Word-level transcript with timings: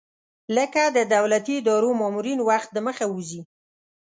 لکه 0.57 0.81
د 0.95 0.97
دولتي 1.15 1.53
ادارو 1.61 1.89
مامورین 2.01 2.39
وخت 2.49 2.69
دمخه 2.77 3.05
وځي. 3.09 3.41